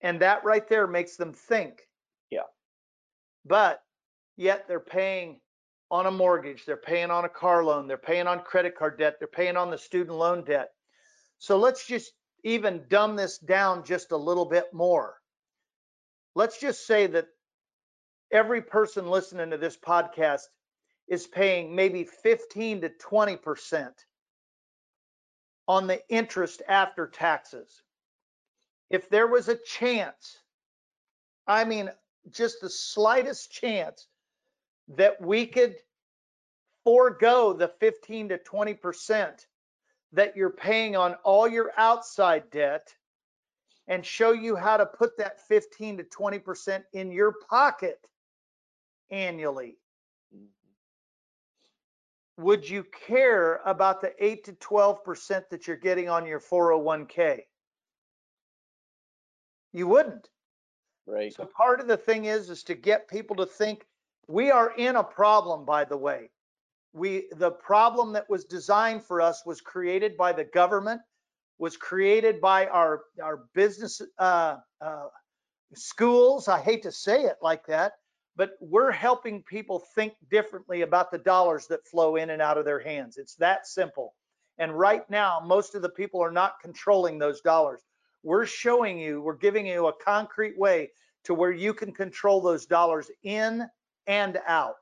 And 0.00 0.20
that 0.20 0.44
right 0.44 0.66
there 0.68 0.86
makes 0.86 1.16
them 1.16 1.32
think. 1.32 1.82
Yeah. 2.30 2.48
But 3.44 3.82
yet 4.36 4.66
they're 4.68 4.80
paying 4.80 5.40
on 5.90 6.06
a 6.06 6.10
mortgage, 6.10 6.64
they're 6.64 6.76
paying 6.76 7.10
on 7.10 7.24
a 7.24 7.28
car 7.28 7.64
loan, 7.64 7.88
they're 7.88 7.96
paying 7.96 8.26
on 8.26 8.40
credit 8.40 8.76
card 8.76 8.98
debt, 8.98 9.16
they're 9.18 9.28
paying 9.28 9.56
on 9.56 9.70
the 9.70 9.78
student 9.78 10.16
loan 10.16 10.44
debt. 10.44 10.68
So 11.38 11.58
let's 11.58 11.86
just 11.86 12.12
even 12.44 12.84
dumb 12.88 13.16
this 13.16 13.38
down 13.38 13.84
just 13.84 14.12
a 14.12 14.16
little 14.16 14.44
bit 14.44 14.66
more. 14.72 15.14
Let's 16.34 16.60
just 16.60 16.86
say 16.86 17.06
that 17.08 17.26
every 18.30 18.62
person 18.62 19.08
listening 19.08 19.50
to 19.50 19.58
this 19.58 19.76
podcast 19.76 20.42
is 21.08 21.26
paying 21.26 21.74
maybe 21.74 22.04
15 22.04 22.82
to 22.82 22.90
20% 22.90 23.90
on 25.66 25.86
the 25.86 26.00
interest 26.08 26.62
after 26.68 27.06
taxes. 27.06 27.82
If 28.90 29.08
there 29.08 29.26
was 29.26 29.48
a 29.48 29.56
chance, 29.56 30.38
I 31.46 31.64
mean, 31.64 31.90
just 32.30 32.60
the 32.60 32.70
slightest 32.70 33.50
chance 33.50 34.06
that 34.88 35.20
we 35.20 35.46
could 35.46 35.76
forego 36.84 37.52
the 37.52 37.68
15 37.68 38.30
to 38.30 38.38
20% 38.38 39.46
that 40.12 40.36
you're 40.36 40.50
paying 40.50 40.96
on 40.96 41.14
all 41.22 41.46
your 41.46 41.72
outside 41.76 42.50
debt 42.50 42.94
and 43.88 44.04
show 44.04 44.32
you 44.32 44.56
how 44.56 44.76
to 44.76 44.86
put 44.86 45.16
that 45.18 45.46
15 45.48 45.98
to 45.98 46.04
20% 46.04 46.82
in 46.92 47.10
your 47.10 47.34
pocket 47.50 47.98
annually. 49.10 49.76
Would 52.38 52.70
you 52.70 52.84
care 52.84 53.60
about 53.64 54.00
the 54.00 54.12
8 54.24 54.44
to 54.44 54.52
12% 54.52 55.48
that 55.50 55.66
you're 55.66 55.76
getting 55.76 56.08
on 56.08 56.24
your 56.24 56.38
401k? 56.38 57.40
You 59.72 59.88
wouldn't. 59.88 60.28
Right. 61.04 61.34
So 61.34 61.44
part 61.44 61.80
of 61.80 61.88
the 61.88 61.96
thing 61.96 62.26
is 62.26 62.48
is 62.48 62.62
to 62.64 62.74
get 62.74 63.08
people 63.08 63.34
to 63.36 63.46
think 63.46 63.86
we 64.28 64.50
are 64.50 64.72
in 64.76 64.96
a 64.96 65.02
problem 65.02 65.64
by 65.64 65.84
the 65.84 65.96
way. 65.96 66.30
We 66.92 67.28
the 67.32 67.50
problem 67.50 68.12
that 68.12 68.28
was 68.30 68.44
designed 68.44 69.02
for 69.02 69.20
us 69.20 69.44
was 69.44 69.60
created 69.60 70.16
by 70.16 70.32
the 70.32 70.44
government, 70.44 71.00
was 71.58 71.76
created 71.76 72.40
by 72.40 72.66
our 72.66 73.02
our 73.22 73.48
business 73.54 74.00
uh, 74.18 74.58
uh, 74.80 75.06
schools. 75.74 76.46
I 76.46 76.60
hate 76.60 76.82
to 76.84 76.92
say 76.92 77.22
it 77.22 77.36
like 77.42 77.66
that, 77.66 77.94
but 78.38 78.52
we're 78.60 78.92
helping 78.92 79.42
people 79.42 79.82
think 79.96 80.14
differently 80.30 80.82
about 80.82 81.10
the 81.10 81.18
dollars 81.18 81.66
that 81.66 81.84
flow 81.84 82.14
in 82.14 82.30
and 82.30 82.40
out 82.40 82.56
of 82.56 82.64
their 82.64 82.78
hands. 82.78 83.18
It's 83.18 83.34
that 83.34 83.66
simple. 83.66 84.14
And 84.58 84.72
right 84.78 85.08
now, 85.10 85.42
most 85.44 85.74
of 85.74 85.82
the 85.82 85.88
people 85.88 86.22
are 86.22 86.30
not 86.30 86.60
controlling 86.62 87.18
those 87.18 87.40
dollars. 87.40 87.80
We're 88.22 88.46
showing 88.46 88.96
you, 88.96 89.20
we're 89.20 89.36
giving 89.36 89.66
you 89.66 89.88
a 89.88 89.92
concrete 89.92 90.56
way 90.56 90.90
to 91.24 91.34
where 91.34 91.50
you 91.50 91.74
can 91.74 91.92
control 91.92 92.40
those 92.40 92.64
dollars 92.64 93.10
in 93.24 93.66
and 94.06 94.38
out. 94.46 94.76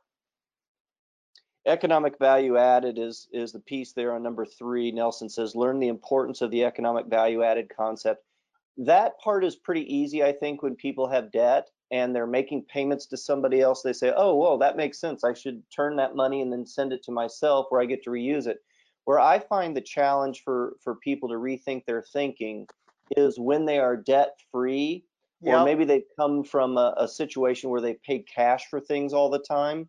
Economic 1.67 2.19
value 2.19 2.59
added 2.59 2.99
is 2.99 3.27
is 3.33 3.53
the 3.53 3.59
piece 3.61 3.93
there 3.93 4.15
on 4.15 4.23
number 4.23 4.45
three. 4.45 4.93
Nelson 4.93 5.31
says, 5.31 5.57
learn 5.57 5.81
the 5.81 5.89
importance 5.89 6.43
of 6.43 6.51
the 6.51 6.63
economic 6.63 7.07
value 7.07 7.43
added 7.43 7.73
concept. 7.75 8.23
That 8.77 9.19
part 9.19 9.45
is 9.45 9.57
pretty 9.57 9.93
easy, 9.93 10.23
I 10.23 10.33
think, 10.33 10.63
when 10.63 10.77
people 10.77 11.09
have 11.09 11.33
debt 11.33 11.69
and 11.91 12.15
they're 12.15 12.27
making 12.27 12.63
payments 12.63 13.07
to 13.07 13.17
somebody 13.17 13.61
else. 13.61 13.83
They 13.83 13.93
say, 13.93 14.13
oh, 14.17 14.35
well, 14.35 14.59
that 14.59 14.77
makes 14.77 14.99
sense. 14.99 15.25
I 15.25 15.35
should 15.35 15.63
turn 15.71 15.97
that 15.97 16.17
money 16.17 16.43
and 16.43 16.53
then 16.53 16.67
send 16.67 16.93
it 16.93 17.03
to 17.05 17.13
myself 17.13 17.67
where 17.69 17.81
I 17.81 17.87
get 17.87 18.03
to 18.05 18.11
reuse 18.11 18.47
it. 18.47 18.59
Where 19.05 19.21
I 19.21 19.39
find 19.39 19.77
the 19.77 19.81
challenge 19.81 20.43
for 20.43 20.77
for 20.83 20.97
people 20.97 21.29
to 21.29 21.37
rethink 21.37 21.85
their 21.85 22.03
thinking 22.03 22.67
is 23.17 23.39
when 23.39 23.65
they 23.65 23.79
are 23.79 23.97
debt 23.97 24.37
free 24.51 25.05
or 25.43 25.65
maybe 25.65 25.85
they 25.85 26.03
come 26.19 26.43
from 26.43 26.77
a, 26.77 26.95
a 26.97 27.07
situation 27.07 27.71
where 27.71 27.81
they 27.81 27.95
pay 27.95 28.19
cash 28.21 28.67
for 28.69 28.81
things 28.81 29.13
all 29.13 29.31
the 29.31 29.39
time 29.39 29.89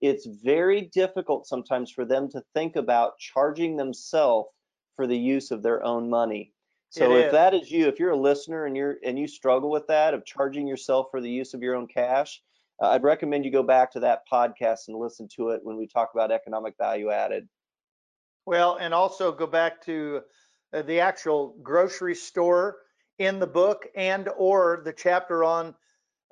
it's 0.00 0.26
very 0.26 0.82
difficult 0.82 1.46
sometimes 1.46 1.90
for 1.90 2.04
them 2.04 2.28
to 2.28 2.42
think 2.54 2.76
about 2.76 3.18
charging 3.18 3.76
themselves 3.76 4.48
for 4.96 5.06
the 5.06 5.16
use 5.16 5.50
of 5.50 5.62
their 5.62 5.82
own 5.84 6.10
money 6.10 6.51
so 6.92 7.16
if 7.16 7.32
that 7.32 7.54
is 7.54 7.70
you 7.70 7.88
if 7.88 7.98
you're 7.98 8.10
a 8.10 8.16
listener 8.16 8.66
and 8.66 8.76
you're 8.76 8.96
and 9.04 9.18
you 9.18 9.26
struggle 9.26 9.70
with 9.70 9.86
that 9.86 10.14
of 10.14 10.24
charging 10.24 10.66
yourself 10.66 11.06
for 11.10 11.20
the 11.20 11.30
use 11.30 11.54
of 11.54 11.62
your 11.62 11.74
own 11.74 11.86
cash 11.86 12.42
uh, 12.82 12.88
i'd 12.90 13.02
recommend 13.02 13.44
you 13.44 13.50
go 13.50 13.62
back 13.62 13.90
to 13.90 14.00
that 14.00 14.20
podcast 14.30 14.88
and 14.88 14.98
listen 14.98 15.26
to 15.26 15.48
it 15.48 15.60
when 15.62 15.76
we 15.76 15.86
talk 15.86 16.10
about 16.14 16.30
economic 16.30 16.74
value 16.78 17.10
added 17.10 17.48
Well, 18.44 18.76
and 18.76 18.92
also 18.92 19.32
go 19.32 19.46
back 19.46 19.80
to 19.86 20.22
uh, 20.72 20.82
the 20.82 21.00
actual 21.00 21.56
grocery 21.62 22.14
store 22.14 22.78
in 23.18 23.38
the 23.38 23.46
book 23.46 23.86
and 23.94 24.28
or 24.36 24.82
the 24.84 24.92
chapter 24.92 25.44
on 25.44 25.74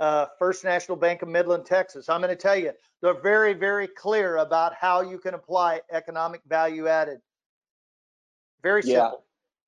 uh, 0.00 0.26
First 0.38 0.64
National 0.64 0.96
Bank 0.96 1.22
of 1.22 1.28
Midland, 1.28 1.66
Texas. 1.66 2.08
I'm 2.08 2.20
going 2.20 2.34
to 2.34 2.42
tell 2.42 2.56
you, 2.56 2.72
they're 3.02 3.20
very, 3.20 3.52
very 3.52 3.86
clear 3.86 4.38
about 4.38 4.74
how 4.74 5.02
you 5.02 5.18
can 5.18 5.34
apply 5.34 5.82
economic 5.92 6.40
value 6.48 6.88
added. 6.88 7.20
Very 8.62 8.82
Yeah. 8.84 9.10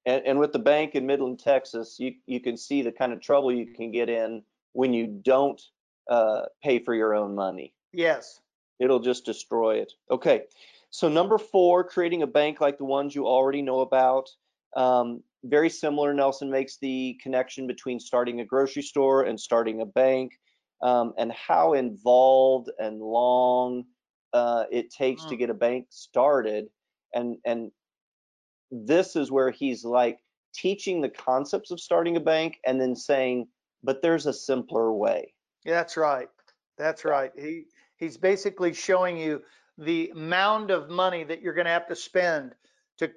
And, 0.07 0.23
and 0.27 0.39
with 0.39 0.53
the 0.53 0.59
bank 0.59 0.95
in 0.95 1.07
midland 1.07 1.39
texas 1.39 1.97
you 1.99 2.13
you 2.27 2.41
can 2.41 2.57
see 2.57 2.83
the 2.83 2.93
kind 2.93 3.13
of 3.13 3.21
trouble 3.21 3.53
you 3.53 3.67
can 3.67 3.91
get 3.91 4.09
in 4.09 4.43
when 4.73 4.93
you 4.93 5.07
don't 5.07 5.61
uh, 6.11 6.43
pay 6.63 6.79
for 6.83 6.95
your 6.95 7.15
own 7.15 7.35
money. 7.35 7.75
Yes. 7.93 8.41
it'll 8.81 9.01
just 9.01 9.25
destroy 9.25 9.77
it. 9.77 9.93
Okay. 10.11 10.43
So 10.91 11.09
number 11.09 11.39
four 11.39 11.85
creating 11.85 12.23
a 12.23 12.27
bank 12.27 12.61
like 12.61 12.79
the 12.79 12.85
ones 12.85 13.15
you 13.15 13.27
already 13.27 13.63
know 13.63 13.81
about. 13.81 14.29
Um, 14.77 15.23
very 15.45 15.69
similar 15.71 16.15
nelson 16.15 16.51
makes 16.51 16.79
the 16.79 17.19
connection 17.23 17.67
between 17.67 18.01
starting 18.01 18.41
a 18.41 18.45
grocery 18.45 18.83
store 18.83 19.25
and 19.25 19.39
starting 19.39 19.81
a 19.81 19.87
bank 19.87 20.33
um, 20.83 21.13
and 21.19 21.33
how 21.33 21.75
involved 21.75 22.71
and 22.79 23.01
long 23.01 23.85
uh, 24.33 24.65
it 24.71 24.91
takes 24.91 25.27
to 25.27 25.37
Mm. 25.37 25.39
get 25.39 25.51
a 25.51 25.55
bank 25.55 25.87
started. 25.91 26.69
And 27.15 27.37
and 27.45 27.71
this 28.73 29.15
is 29.15 29.31
where 29.31 29.51
he's 29.51 29.85
like 29.85 30.19
teaching 30.55 31.01
the 31.01 31.09
concepts 31.09 31.71
of 31.71 31.79
starting 31.79 32.17
a 32.17 32.21
bank 32.21 32.59
and 32.67 32.81
then 32.81 32.97
saying 32.97 33.47
but 33.85 34.03
there's 34.03 34.27
a 34.27 34.33
simpler 34.33 34.93
way 34.93 35.33
Yeah, 35.65 35.75
that's 35.75 35.97
right. 35.97 36.29
That's 36.79 37.05
right. 37.05 37.31
He 37.37 37.67
he's 37.97 38.17
basically 38.17 38.73
showing 38.73 39.17
you 39.17 39.43
the 39.79 40.13
mound 40.15 40.71
of 40.71 40.91
money 40.91 41.25
that 41.25 41.41
you're 41.41 41.55
going 41.55 41.67
to 41.67 41.73
have 41.73 41.87
to 41.89 41.97
spend 41.97 42.55
to 42.99 43.11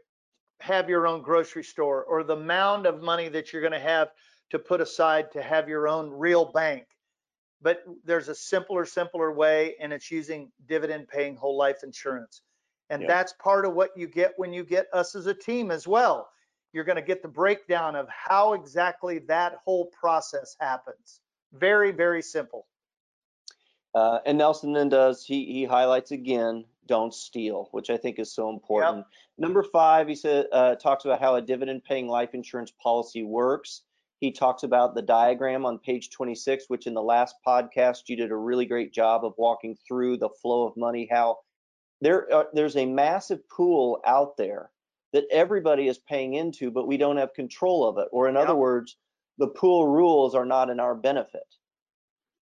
have 0.60 0.90
your 0.90 1.08
own 1.08 1.22
grocery 1.22 1.64
store 1.64 2.04
or 2.04 2.24
the 2.24 2.36
mound 2.36 2.86
of 2.86 3.02
money 3.02 3.30
that 3.30 3.52
you're 3.52 3.62
going 3.62 3.74
to 3.74 3.80
have 3.80 4.10
to 4.52 4.60
put 4.60 4.82
aside 4.82 5.32
to 5.32 5.42
have 5.42 5.68
your 5.68 5.88
own 5.88 6.10
real 6.10 6.46
bank. 6.46 6.86
But 7.62 7.84
there's 8.04 8.30
a 8.30 8.36
simpler, 8.36 8.86
simpler 8.86 9.32
way, 9.32 9.76
and 9.80 9.92
it's 9.92 10.12
using 10.12 10.52
dividend 10.68 11.08
paying 11.08 11.36
whole 11.36 11.58
life 11.58 11.84
insurance. 11.84 12.42
And 12.90 13.02
Yeah. 13.02 13.08
that's 13.08 13.34
part 13.34 13.66
of 13.66 13.74
what 13.74 13.96
you 13.98 14.08
get 14.08 14.38
when 14.38 14.54
you 14.54 14.64
get 14.64 14.88
us 14.94 15.16
as 15.16 15.26
a 15.26 15.34
team 15.34 15.72
as 15.72 15.88
well. 15.88 16.30
You're 16.72 16.84
going 16.84 16.98
to 16.98 17.02
get 17.02 17.22
the 17.22 17.28
breakdown 17.28 17.96
of 17.96 18.08
how 18.10 18.54
exactly 18.54 19.20
that 19.20 19.60
whole 19.64 19.88
process 19.88 20.56
happens. 20.60 21.22
Very, 21.54 21.92
very 21.92 22.22
simple. 22.22 22.68
Uh, 23.96 24.20
and 24.26 24.38
Nelson 24.38 24.74
then 24.74 24.90
does, 24.90 25.24
he, 25.26 25.46
he 25.46 25.64
highlights 25.64 26.12
again, 26.12 26.66
don't 26.86 27.14
steal, 27.14 27.70
which 27.72 27.90
I 27.90 27.96
think 27.96 28.20
is 28.20 28.34
so 28.34 28.50
important. 28.50 29.06
Number 29.38 29.64
five, 29.64 30.10
he 30.10 30.16
said, 30.16 30.48
uh, 30.52 30.76
talks 30.76 31.06
about 31.06 31.22
how 31.22 31.36
a 31.36 31.42
dividend 31.42 31.86
paying 31.86 32.08
life 32.10 32.34
insurance 32.34 32.72
policy 32.72 33.24
works. 33.24 33.84
He 34.20 34.32
talks 34.32 34.64
about 34.64 34.96
the 34.96 35.02
diagram 35.02 35.66
on 35.66 35.80
page 35.80 36.10
26, 36.10 36.66
which 36.68 36.88
in 36.88 36.94
the 36.94 37.02
last 37.02 37.36
podcast, 37.48 38.04
you 38.08 38.18
did 38.18 38.32
a 38.32 38.36
really 38.36 38.66
great 38.66 38.94
job 38.94 39.24
of 39.24 39.34
walking 39.38 39.78
through 39.88 40.18
the 40.18 40.30
flow 40.42 40.68
of 40.68 40.76
money, 40.76 41.08
how 41.10 41.38
there, 42.02 42.32
uh, 42.34 42.44
there's 42.54 42.78
a 42.78 42.86
massive 42.86 43.48
pool 43.50 44.02
out 44.06 44.38
there 44.38 44.72
that 45.14 45.26
everybody 45.32 45.88
is 45.88 45.98
paying 45.98 46.34
into, 46.34 46.70
but 46.70 46.88
we 46.88 46.98
don't 46.98 47.18
have 47.18 47.34
control 47.34 47.88
of 47.88 47.98
it. 47.98 48.08
Or 48.12 48.28
in 48.28 48.36
other 48.36 48.56
words, 48.56 48.98
the 49.38 49.48
pool 49.48 49.88
rules 49.88 50.36
are 50.36 50.46
not 50.46 50.70
in 50.70 50.80
our 50.80 50.96
benefit. 50.96 51.48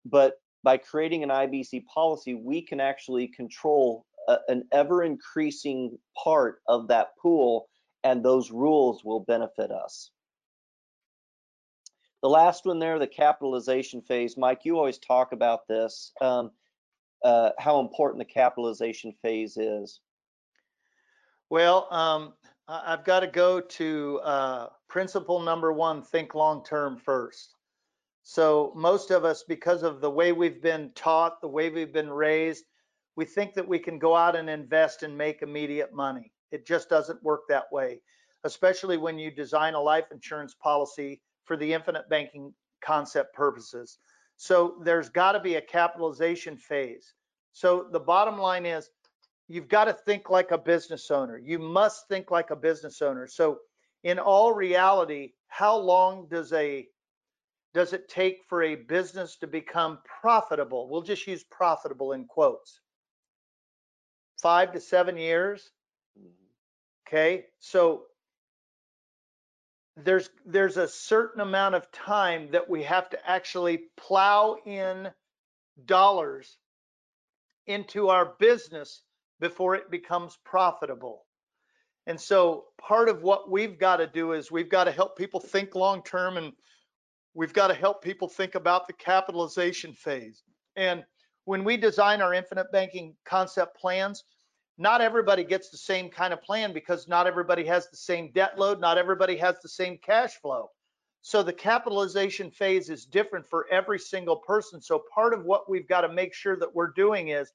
But 0.05 0.39
by 0.63 0.77
creating 0.77 1.23
an 1.23 1.29
IBC 1.29 1.85
policy, 1.85 2.35
we 2.35 2.61
can 2.61 2.79
actually 2.79 3.27
control 3.27 4.05
a, 4.27 4.37
an 4.47 4.63
ever 4.71 5.03
increasing 5.03 5.97
part 6.23 6.61
of 6.67 6.87
that 6.89 7.17
pool, 7.21 7.67
and 8.03 8.23
those 8.23 8.51
rules 8.51 9.03
will 9.03 9.21
benefit 9.21 9.71
us. 9.71 10.11
The 12.21 12.29
last 12.29 12.65
one 12.65 12.77
there, 12.77 12.99
the 12.99 13.07
capitalization 13.07 14.01
phase. 14.01 14.37
Mike, 14.37 14.61
you 14.63 14.77
always 14.77 14.99
talk 14.99 15.31
about 15.31 15.67
this, 15.67 16.11
um, 16.21 16.51
uh, 17.23 17.51
how 17.59 17.79
important 17.79 18.19
the 18.19 18.33
capitalization 18.33 19.13
phase 19.21 19.57
is. 19.57 19.99
Well, 21.49 21.87
um, 21.91 22.33
I've 22.67 23.03
got 23.03 23.19
to 23.21 23.27
go 23.27 23.59
to 23.59 24.19
uh, 24.23 24.67
principle 24.87 25.39
number 25.39 25.73
one 25.73 26.01
think 26.01 26.35
long 26.35 26.63
term 26.63 26.97
first. 26.97 27.55
So, 28.23 28.71
most 28.75 29.11
of 29.11 29.25
us, 29.25 29.43
because 29.47 29.83
of 29.83 29.99
the 29.99 30.09
way 30.09 30.31
we've 30.31 30.61
been 30.61 30.91
taught, 30.95 31.41
the 31.41 31.47
way 31.47 31.69
we've 31.69 31.91
been 31.91 32.09
raised, 32.09 32.65
we 33.15 33.25
think 33.25 33.53
that 33.55 33.67
we 33.67 33.79
can 33.79 33.99
go 33.99 34.15
out 34.15 34.35
and 34.35 34.49
invest 34.49 35.03
and 35.03 35.17
make 35.17 35.41
immediate 35.41 35.93
money. 35.93 36.31
It 36.51 36.65
just 36.65 36.89
doesn't 36.89 37.23
work 37.23 37.41
that 37.49 37.71
way, 37.71 38.01
especially 38.43 38.97
when 38.97 39.17
you 39.17 39.31
design 39.31 39.73
a 39.73 39.81
life 39.81 40.05
insurance 40.11 40.53
policy 40.53 41.21
for 41.45 41.57
the 41.57 41.73
infinite 41.73 42.07
banking 42.09 42.53
concept 42.83 43.33
purposes. 43.33 43.97
So, 44.43 44.75
there's 44.83 45.09
got 45.09 45.33
to 45.33 45.39
be 45.39 45.55
a 45.55 45.61
capitalization 45.61 46.57
phase. 46.57 47.13
So, 47.51 47.87
the 47.91 47.99
bottom 47.99 48.39
line 48.39 48.65
is 48.65 48.89
you've 49.51 49.67
got 49.67 49.85
to 49.85 49.93
think 49.93 50.29
like 50.29 50.51
a 50.51 50.57
business 50.57 51.11
owner. 51.11 51.37
You 51.37 51.59
must 51.59 52.07
think 52.07 52.31
like 52.31 52.51
a 52.51 52.55
business 52.55 53.01
owner. 53.01 53.27
So 53.27 53.59
in 54.03 54.17
all 54.17 54.53
reality, 54.53 55.33
how 55.47 55.75
long 55.75 56.27
does 56.29 56.53
a 56.53 56.87
does 57.73 57.93
it 57.93 58.09
take 58.09 58.39
for 58.47 58.63
a 58.63 58.75
business 58.75 59.37
to 59.37 59.47
become 59.47 59.99
profitable? 60.21 60.89
We'll 60.89 61.01
just 61.01 61.27
use 61.27 61.43
profitable 61.43 62.13
in 62.13 62.25
quotes. 62.25 62.81
5 64.41 64.73
to 64.73 64.79
7 64.79 65.17
years. 65.17 65.71
Mm-hmm. 66.19 66.27
Okay? 67.07 67.45
So 67.59 68.03
there's 70.03 70.29
there's 70.45 70.77
a 70.77 70.87
certain 70.87 71.41
amount 71.41 71.75
of 71.75 71.91
time 71.91 72.49
that 72.51 72.69
we 72.69 72.83
have 72.83 73.09
to 73.09 73.29
actually 73.29 73.83
plow 73.97 74.57
in 74.65 75.09
dollars 75.85 76.57
into 77.67 78.09
our 78.09 78.33
business 78.39 79.03
before 79.39 79.75
it 79.75 79.89
becomes 79.89 80.37
profitable. 80.43 81.25
And 82.07 82.19
so 82.19 82.65
part 82.79 83.09
of 83.09 83.23
what 83.23 83.51
we've 83.51 83.77
got 83.77 83.97
to 83.97 84.07
do 84.07 84.33
is 84.33 84.51
we've 84.51 84.69
got 84.69 84.85
to 84.85 84.91
help 84.91 85.17
people 85.17 85.39
think 85.39 85.75
long 85.75 86.03
term 86.03 86.37
and 86.37 86.53
we've 87.33 87.53
got 87.53 87.67
to 87.67 87.73
help 87.73 88.03
people 88.03 88.27
think 88.27 88.55
about 88.55 88.87
the 88.87 88.93
capitalization 88.93 89.93
phase. 89.93 90.43
And 90.75 91.03
when 91.45 91.63
we 91.63 91.77
design 91.77 92.21
our 92.21 92.33
infinite 92.33 92.71
banking 92.71 93.15
concept 93.25 93.77
plans, 93.77 94.23
not 94.81 94.99
everybody 94.99 95.43
gets 95.43 95.69
the 95.69 95.77
same 95.77 96.09
kind 96.09 96.33
of 96.33 96.41
plan 96.41 96.73
because 96.73 97.07
not 97.07 97.27
everybody 97.27 97.63
has 97.63 97.87
the 97.89 97.97
same 97.97 98.31
debt 98.31 98.57
load, 98.57 98.81
not 98.81 98.97
everybody 98.97 99.37
has 99.37 99.61
the 99.61 99.69
same 99.69 99.99
cash 99.99 100.33
flow. 100.41 100.71
So 101.21 101.43
the 101.43 101.53
capitalization 101.53 102.49
phase 102.49 102.89
is 102.89 103.05
different 103.05 103.47
for 103.47 103.67
every 103.69 103.99
single 103.99 104.37
person. 104.37 104.81
So 104.81 105.03
part 105.13 105.35
of 105.35 105.45
what 105.45 105.69
we've 105.69 105.87
got 105.87 106.01
to 106.01 106.09
make 106.09 106.33
sure 106.33 106.55
that 106.57 106.73
we're 106.73 106.89
doing 106.93 107.27
is 107.27 107.53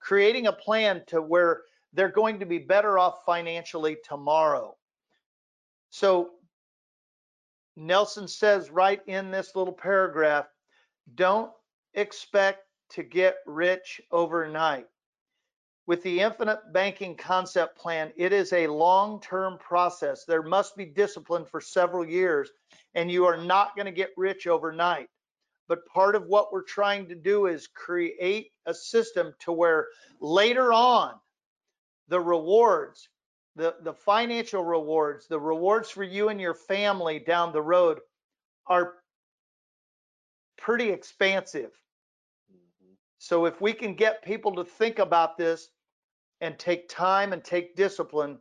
creating 0.00 0.46
a 0.46 0.52
plan 0.52 1.02
to 1.08 1.20
where 1.20 1.64
they're 1.92 2.08
going 2.08 2.38
to 2.40 2.46
be 2.46 2.58
better 2.58 2.98
off 2.98 3.18
financially 3.26 3.98
tomorrow. 4.02 4.74
So 5.90 6.30
Nelson 7.76 8.26
says 8.26 8.70
right 8.70 9.02
in 9.06 9.30
this 9.30 9.54
little 9.54 9.74
paragraph, 9.74 10.46
don't 11.14 11.52
expect 11.92 12.60
to 12.92 13.02
get 13.02 13.36
rich 13.44 14.00
overnight. 14.10 14.86
With 15.86 16.02
the 16.02 16.20
infinite 16.20 16.72
banking 16.72 17.14
concept 17.14 17.76
plan, 17.76 18.10
it 18.16 18.32
is 18.32 18.52
a 18.52 18.66
long-term 18.66 19.58
process. 19.58 20.24
There 20.24 20.42
must 20.42 20.76
be 20.76 20.86
discipline 20.86 21.44
for 21.44 21.60
several 21.60 22.06
years 22.06 22.50
and 22.94 23.10
you 23.10 23.26
are 23.26 23.36
not 23.36 23.76
going 23.76 23.86
to 23.86 23.92
get 23.92 24.10
rich 24.16 24.46
overnight. 24.46 25.08
But 25.68 25.86
part 25.86 26.14
of 26.14 26.26
what 26.26 26.52
we're 26.52 26.62
trying 26.62 27.08
to 27.08 27.14
do 27.14 27.46
is 27.46 27.66
create 27.66 28.52
a 28.66 28.74
system 28.74 29.34
to 29.40 29.52
where 29.52 29.88
later 30.20 30.72
on 30.72 31.14
the 32.08 32.20
rewards, 32.20 33.08
the, 33.56 33.74
the 33.82 33.92
financial 33.92 34.64
rewards, 34.64 35.26
the 35.26 35.40
rewards 35.40 35.90
for 35.90 36.02
you 36.02 36.28
and 36.28 36.40
your 36.40 36.54
family 36.54 37.18
down 37.18 37.52
the 37.52 37.62
road 37.62 38.00
are 38.66 38.94
pretty 40.58 40.90
expansive. 40.90 41.70
Mm-hmm. 42.50 42.92
So 43.18 43.46
if 43.46 43.60
we 43.60 43.72
can 43.72 43.94
get 43.94 44.24
people 44.24 44.54
to 44.56 44.64
think 44.64 44.98
about 44.98 45.36
this 45.38 45.68
and 46.44 46.58
take 46.58 46.88
time 46.88 47.32
and 47.32 47.42
take 47.42 47.74
discipline, 47.74 48.38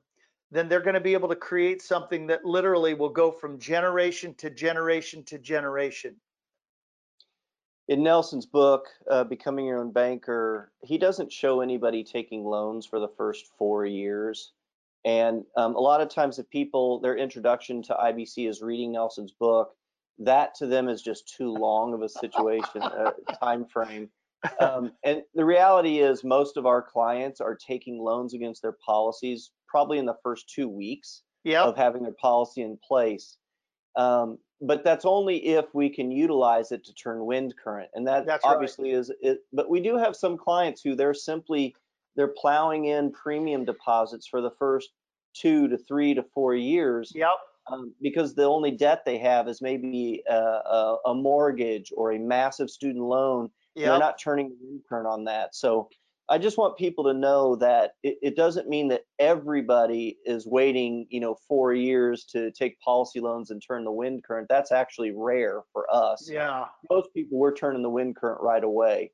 then 0.52 0.68
they're 0.68 0.82
going 0.82 0.94
to 0.94 1.00
be 1.00 1.14
able 1.14 1.30
to 1.30 1.36
create 1.36 1.82
something 1.82 2.28
that 2.28 2.46
literally 2.46 2.94
will 2.94 3.10
go 3.10 3.32
from 3.32 3.58
generation 3.58 4.36
to 4.36 4.50
generation 4.50 5.24
to 5.24 5.40
generation. 5.40 6.16
In 7.88 8.04
Nelson's 8.04 8.46
book, 8.46 8.88
uh, 9.10 9.24
Becoming 9.24 9.66
Your 9.66 9.80
Own 9.80 9.92
Banker, 9.92 10.72
he 10.82 10.98
doesn't 10.98 11.32
show 11.32 11.62
anybody 11.62 12.04
taking 12.04 12.44
loans 12.44 12.86
for 12.86 13.00
the 13.00 13.08
first 13.08 13.48
four 13.58 13.86
years. 13.86 14.52
And 15.06 15.44
um, 15.58 15.76
a 15.76 15.80
lot 15.80 16.02
of 16.02 16.10
times, 16.10 16.38
the 16.38 16.44
people, 16.44 17.00
their 17.00 17.18
introduction 17.18 17.82
to 17.84 17.94
IBC 17.94 18.48
is 18.48 18.62
reading 18.62 18.92
Nelson's 18.92 19.34
book. 19.34 19.76
That 20.20 20.56
to 20.56 20.68
them 20.68 20.88
is 20.88 21.02
just 21.02 21.34
too 21.36 21.52
long 21.52 21.94
of 21.94 22.02
a 22.02 22.10
situation, 22.10 22.82
uh, 22.82 23.12
time 23.42 23.66
frame. 23.66 24.10
Um, 24.60 24.92
and 25.04 25.24
the 25.34 25.46
reality 25.46 26.00
is, 26.00 26.24
most 26.24 26.58
of 26.58 26.66
our 26.66 26.82
clients 26.82 27.40
are 27.40 27.56
taking 27.56 28.00
loans 28.00 28.34
against 28.34 28.62
their 28.62 28.76
policies 28.86 29.52
probably 29.68 29.98
in 29.98 30.06
the 30.06 30.18
first 30.24 30.50
two 30.50 30.68
weeks 30.68 31.24
yep. 31.44 31.66
of 31.66 31.78
having 31.78 32.04
their 32.04 32.16
policy 32.22 32.62
in 32.62 32.78
place. 32.88 33.38
Um, 33.96 34.38
but 34.62 34.84
that's 34.84 35.06
only 35.06 35.38
if 35.48 35.66
we 35.74 35.90
can 35.90 36.12
utilize 36.12 36.72
it 36.72 36.84
to 36.86 36.94
turn 36.94 37.26
wind 37.26 37.54
current, 37.62 37.90
and 37.94 38.08
that 38.08 38.26
that's 38.26 38.46
obviously 38.46 38.92
right. 38.92 39.00
is 39.00 39.12
it. 39.22 39.40
But 39.52 39.70
we 39.70 39.82
do 39.82 39.98
have 39.98 40.16
some 40.16 40.38
clients 40.38 40.82
who 40.82 40.96
they're 40.96 41.14
simply 41.14 41.76
they're 42.16 42.28
plowing 42.28 42.86
in 42.86 43.12
premium 43.12 43.66
deposits 43.66 44.28
for 44.28 44.42
the 44.42 44.52
first 44.52 44.92
two 45.34 45.68
to 45.68 45.78
three 45.78 46.14
to 46.14 46.24
four 46.34 46.56
years. 46.56 47.12
Yep. 47.14 47.30
Um, 47.72 47.94
because 48.02 48.36
the 48.36 48.44
only 48.44 48.72
debt 48.72 49.04
they 49.06 49.18
have 49.20 49.48
is 49.48 49.62
maybe 49.62 50.22
a, 50.30 50.36
a, 50.36 50.98
a 51.08 51.14
mortgage 51.14 51.94
or 51.96 52.12
a 52.12 52.20
massive 52.20 52.70
student 52.70 53.06
loan. 53.06 53.50
Yep. 53.76 53.90
They're 53.90 54.00
not 54.00 54.20
turning 54.20 54.50
the 54.50 54.56
wind 54.62 54.82
current 54.88 55.08
on 55.08 55.24
that. 55.26 55.56
So 55.56 55.90
I 56.30 56.38
just 56.38 56.58
want 56.58 56.78
people 56.78 57.04
to 57.06 57.14
know 57.14 57.56
that 57.58 57.92
it, 58.02 58.18
it, 58.22 58.36
doesn't 58.36 58.70
mean 58.70 58.88
that 58.90 59.02
everybody 59.20 60.18
is 60.26 60.48
waiting, 60.48 61.06
you 61.10 61.20
know, 61.20 61.36
four 61.48 61.74
years 61.74 62.24
to 62.32 62.50
take 62.52 62.80
policy 62.80 63.20
loans 63.20 63.52
and 63.52 63.62
turn 63.62 63.84
the 63.84 63.92
wind 63.92 64.24
current. 64.24 64.48
That's 64.50 64.72
actually 64.72 65.12
rare 65.12 65.64
for 65.74 65.86
us. 65.94 66.30
Yeah. 66.32 66.66
Most 66.90 67.10
people 67.14 67.38
we're 67.38 67.54
turning 67.54 67.82
the 67.82 67.90
wind 67.90 68.16
current 68.16 68.42
right 68.42 68.64
away. 68.64 69.12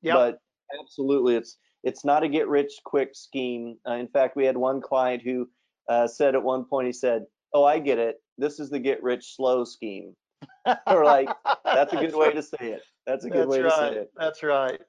Yeah. 0.00 0.14
But 0.14 0.38
absolutely, 0.80 1.36
it's 1.36 1.58
it's 1.84 2.04
not 2.04 2.22
a 2.22 2.28
get 2.28 2.48
rich 2.48 2.72
quick 2.84 3.10
scheme. 3.14 3.76
Uh, 3.86 3.94
in 3.94 4.08
fact, 4.08 4.36
we 4.36 4.44
had 4.44 4.56
one 4.56 4.80
client 4.80 5.22
who 5.22 5.48
uh, 5.88 6.06
said 6.06 6.34
at 6.34 6.42
one 6.42 6.64
point, 6.64 6.86
he 6.86 6.92
said, 6.92 7.24
"Oh, 7.52 7.64
I 7.64 7.78
get 7.78 7.98
it. 7.98 8.16
This 8.38 8.58
is 8.58 8.70
the 8.70 8.78
get 8.78 9.02
rich 9.02 9.36
slow 9.36 9.64
scheme." 9.64 10.14
Or 10.86 11.04
like, 11.04 11.30
that's 11.64 11.94
a 11.94 11.96
good 11.96 12.14
way 12.14 12.30
to 12.30 12.42
say 12.42 12.58
it. 12.60 12.82
That's 13.08 13.24
a 13.24 13.30
good 13.30 13.40
that's 13.40 13.50
way 13.50 13.62
right. 13.62 13.70
to 13.70 13.94
say 13.94 14.00
it. 14.00 14.12
That's 14.18 14.42
right. 14.42 14.80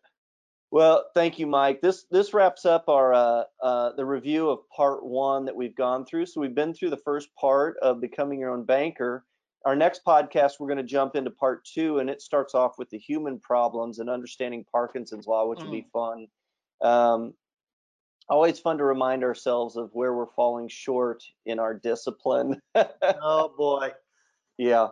Well, 0.72 1.06
thank 1.16 1.40
you, 1.40 1.48
Mike. 1.48 1.82
This 1.82 2.06
this 2.12 2.34
wraps 2.34 2.66
up 2.66 2.90
our 2.90 3.14
uh, 3.14 3.44
uh, 3.64 3.94
the 3.96 4.06
review 4.06 4.50
of 4.50 4.70
part 4.70 5.06
one 5.06 5.46
that 5.46 5.56
we've 5.56 5.76
gone 5.76 6.06
through. 6.06 6.26
So 6.26 6.42
we've 6.42 6.54
been 6.54 6.74
through 6.74 6.90
the 6.90 6.98
first 6.98 7.30
part 7.40 7.78
of 7.82 8.02
becoming 8.02 8.40
your 8.40 8.52
own 8.52 8.66
banker. 8.66 9.26
Our 9.66 9.76
next 9.76 10.02
podcast, 10.06 10.54
we're 10.60 10.68
going 10.68 10.78
to 10.78 10.84
jump 10.84 11.16
into 11.16 11.32
part 11.32 11.66
two, 11.66 12.00
and 12.00 12.10
it 12.10 12.22
starts 12.22 12.54
off 12.54 12.74
with 12.78 12.90
the 12.90 13.00
human 13.00 13.40
problems 13.40 14.00
and 14.00 14.10
understanding 14.10 14.66
Parkinson's 14.72 15.26
law, 15.26 15.48
which 15.48 15.60
mm. 15.60 15.66
will 15.66 15.72
be 15.72 15.82
mm. 15.82 15.92
fun. 15.92 16.28
Um, 16.82 17.34
always 18.30 18.60
fun 18.60 18.78
to 18.78 18.84
remind 18.84 19.24
ourselves 19.24 19.76
of 19.76 19.90
where 19.94 20.14
we're 20.14 20.28
falling 20.28 20.68
short 20.68 21.24
in 21.46 21.58
our 21.58 21.74
discipline. 21.74 22.62
oh 22.76 23.54
boy. 23.58 23.92
Yeah. 24.58 24.90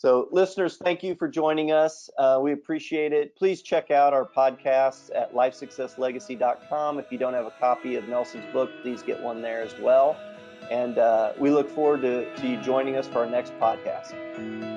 So, 0.00 0.28
listeners, 0.30 0.78
thank 0.78 1.02
you 1.02 1.14
for 1.14 1.28
joining 1.28 1.72
us. 1.72 2.08
Uh, 2.16 2.40
we 2.42 2.52
appreciate 2.52 3.12
it. 3.12 3.36
Please 3.36 3.60
check 3.60 3.90
out 3.90 4.14
our 4.14 4.24
podcasts 4.24 5.10
at 5.14 5.34
lifesuccesslegacy.com. 5.34 6.98
If 6.98 7.12
you 7.12 7.18
don't 7.18 7.34
have 7.34 7.44
a 7.44 7.52
copy 7.60 7.96
of 7.96 8.08
Nelson's 8.08 8.50
book, 8.50 8.70
please 8.80 9.02
get 9.02 9.20
one 9.20 9.42
there 9.42 9.60
as 9.60 9.78
well. 9.78 10.16
And 10.70 10.96
uh, 10.96 11.34
we 11.38 11.50
look 11.50 11.68
forward 11.68 12.00
to, 12.00 12.34
to 12.34 12.48
you 12.48 12.56
joining 12.62 12.96
us 12.96 13.08
for 13.08 13.18
our 13.18 13.26
next 13.26 13.52
podcast. 13.60 14.69